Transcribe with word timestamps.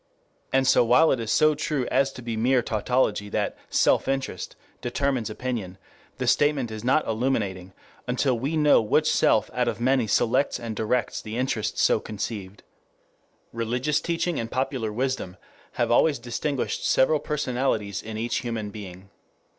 And 0.51 0.65
so 0.65 0.83
while 0.83 1.11
it 1.11 1.19
is 1.19 1.31
so 1.31 1.53
true 1.53 1.85
as 1.91 2.11
to 2.13 2.23
be 2.23 2.35
mere 2.35 2.63
tautology 2.63 3.29
that 3.29 3.55
"self 3.69 4.07
interest" 4.07 4.55
determines 4.81 5.29
opinion, 5.29 5.77
the 6.17 6.25
statement 6.25 6.71
is 6.71 6.83
not 6.83 7.05
illuminating, 7.05 7.71
until 8.07 8.33
we 8.39 8.57
know 8.57 8.81
which 8.81 9.11
self 9.11 9.51
out 9.53 9.67
of 9.67 9.79
many 9.79 10.07
selects 10.07 10.59
and 10.59 10.75
directs 10.75 11.21
the 11.21 11.37
interest 11.37 11.77
so 11.77 11.99
conceived. 11.99 12.63
Religious 13.53 14.01
teaching 14.01 14.39
and 14.39 14.49
popular 14.49 14.91
wisdom 14.91 15.37
have 15.73 15.91
always 15.91 16.17
distinguished 16.17 16.83
several 16.83 17.19
personalities 17.19 18.01
in 18.01 18.17
each 18.17 18.37
human 18.37 18.71
being. 18.71 19.11